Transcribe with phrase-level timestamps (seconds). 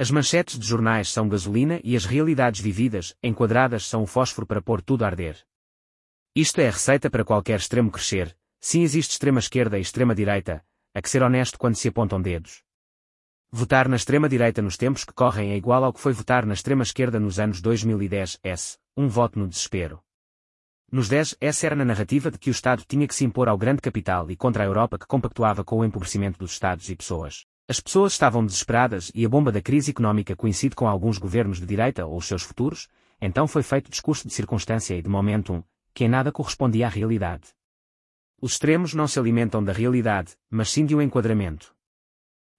[0.00, 4.62] As manchetes de jornais são gasolina e as realidades vividas, enquadradas, são o fósforo para
[4.62, 5.44] pôr tudo a arder.
[6.36, 10.64] Isto é a receita para qualquer extremo crescer, sim existe extrema-esquerda e extrema-direita,
[10.94, 12.62] a que ser honesto quando se apontam dedos.
[13.50, 17.18] Votar na extrema-direita nos tempos que correm é igual ao que foi votar na extrema-esquerda
[17.18, 20.00] nos anos 2010, S, um voto no desespero.
[20.92, 23.58] Nos 10, essa era na narrativa de que o Estado tinha que se impor ao
[23.58, 27.47] grande capital e contra a Europa que compactuava com o empobrecimento dos Estados e pessoas.
[27.70, 31.66] As pessoas estavam desesperadas e a bomba da crise económica coincide com alguns governos de
[31.66, 32.88] direita ou os seus futuros,
[33.20, 37.48] então foi feito discurso de circunstância e de momentum, que em nada correspondia à realidade.
[38.40, 41.76] Os extremos não se alimentam da realidade, mas sim de um enquadramento.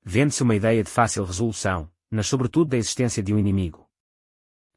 [0.03, 3.89] Vende-se uma ideia de fácil resolução, mas sobretudo da existência de um inimigo.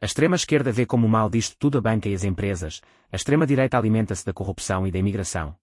[0.00, 2.80] A extrema-esquerda vê como mal disto tudo a banca e as empresas,
[3.10, 5.54] a extrema-direita alimenta-se da corrupção e da imigração.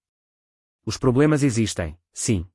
[0.86, 2.46] Os problemas existem, sim,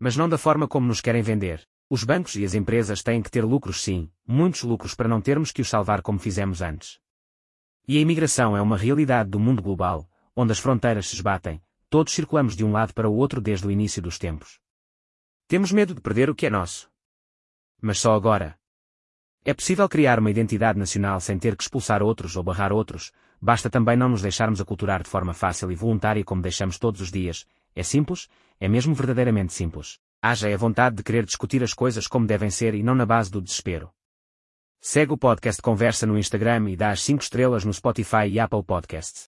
[0.00, 1.68] mas não da forma como nos querem vender.
[1.90, 5.52] Os bancos e as empresas têm que ter lucros sim, muitos lucros para não termos
[5.52, 6.98] que os salvar como fizemos antes.
[7.86, 12.14] E a imigração é uma realidade do mundo global, onde as fronteiras se esbatem, todos
[12.14, 14.58] circulamos de um lado para o outro desde o início dos tempos.
[15.46, 16.90] Temos medo de perder o que é nosso.
[17.82, 18.58] Mas só agora.
[19.44, 23.70] É possível criar uma identidade nacional sem ter que expulsar outros ou barrar outros, basta
[23.70, 27.46] também não nos deixarmos aculturar de forma fácil e voluntária como deixamos todos os dias,
[27.74, 29.98] é simples, é mesmo verdadeiramente simples.
[30.22, 33.30] Haja a vontade de querer discutir as coisas como devem ser e não na base
[33.30, 33.90] do desespero.
[34.80, 38.62] Segue o podcast Conversa no Instagram e dá as 5 estrelas no Spotify e Apple
[38.62, 39.28] Podcasts.